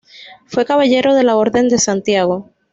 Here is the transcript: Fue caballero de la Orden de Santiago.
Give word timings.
Fue 0.47 0.65
caballero 0.65 1.13
de 1.13 1.21
la 1.21 1.35
Orden 1.37 1.69
de 1.69 1.77
Santiago. 1.77 2.49